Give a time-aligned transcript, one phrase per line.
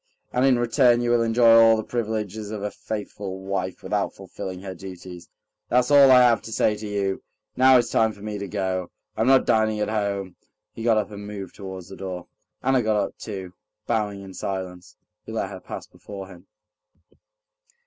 [0.33, 4.61] And in return you will enjoy all the privileges of a faithful wife without fulfilling
[4.63, 5.29] her duties.
[5.69, 7.21] That's all I have to say to you.
[7.55, 8.89] Now it's time for me to go.
[9.15, 10.37] I'm not dining at home."
[10.73, 12.25] He got up and moved towards the door.
[12.63, 13.53] Anna got up too.
[13.85, 16.47] Bowing in silence, he let her pass before him.